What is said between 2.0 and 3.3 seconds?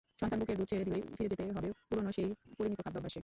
সেই পরিমিত খাদ্যাভ্যাসে।